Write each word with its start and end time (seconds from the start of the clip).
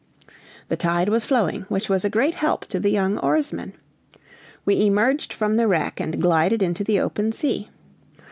The 0.69 0.75
tide 0.77 1.09
was 1.09 1.25
flowing, 1.25 1.67
which 1.69 1.87
was 1.87 2.03
a 2.03 2.09
great 2.09 2.33
help 2.33 2.65
to 2.69 2.79
the 2.79 2.89
young 2.89 3.19
oarsmen. 3.19 3.73
We 4.65 4.87
emerged 4.87 5.31
from 5.31 5.57
the 5.57 5.67
wreck 5.67 5.99
and 5.99 6.19
glided 6.19 6.63
into 6.63 6.83
the 6.83 6.99
open 6.99 7.33
sea. 7.33 7.69